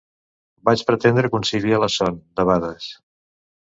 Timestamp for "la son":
1.87-2.21